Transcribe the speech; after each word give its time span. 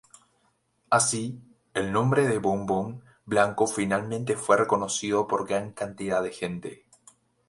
Así, 0.89 1.39
el 1.75 1.91
nombre 1.91 2.27
de 2.27 2.39
Bon-Bon 2.39 3.03
Blanco 3.25 3.67
finalmente 3.67 4.35
fue 4.35 4.57
reconocido 4.57 5.27
por 5.27 5.47
gran 5.47 5.73
cantidad 5.73 6.23
de 6.23 6.31
gente. 6.31 6.87